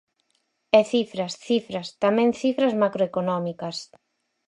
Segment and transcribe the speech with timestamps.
[0.79, 3.77] E cifras, cifras, tamén cifras macroeconómicas.